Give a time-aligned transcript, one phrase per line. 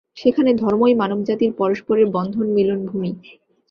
[0.17, 3.11] সেখানে ধর্মই মানবজাতির পরস্পরের বন্ধন, মিলনভূমি।